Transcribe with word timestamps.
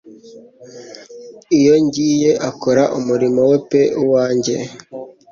Iyo 1.57 1.75
ngiye. 1.83 2.31
Akora 2.49 2.83
umurimo 2.97 3.41
we 3.49 3.57
pe 3.69 3.81
uwanjye. 4.03 4.55